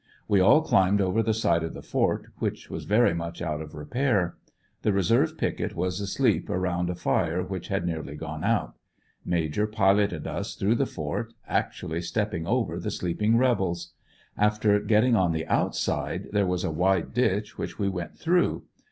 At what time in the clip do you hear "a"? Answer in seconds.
6.89-6.95, 16.63-16.71